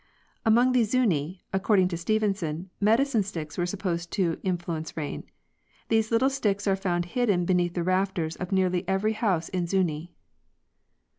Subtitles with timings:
[0.45, 5.25] Among the Zuni, according to Stevenson, medicine sticks were supposed to influence rain.
[5.89, 10.15] These little sticks are found hidden beneath the rafters of nearly every house in Zuni.